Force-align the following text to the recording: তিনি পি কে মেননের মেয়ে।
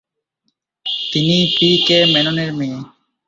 তিনি 1.11 1.37
পি 1.55 1.69
কে 1.87 1.97
মেননের 2.13 2.51
মেয়ে। 2.57 2.79